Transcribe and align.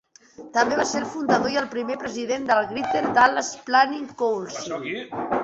També 0.53 0.77
va 0.77 0.85
ser 0.91 0.95
el 1.01 1.11
fundador 1.15 1.53
i 1.55 1.59
el 1.61 1.67
primer 1.73 1.97
president 2.05 2.49
del 2.53 2.63
Greater 2.73 3.05
Dallas 3.19 3.53
Planning 3.69 4.11
Council. 4.25 4.91